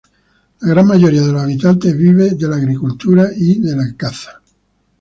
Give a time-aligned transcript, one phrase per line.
[0.61, 4.41] La gran mayoría de los habitantes vive de la agricultura y de la caza.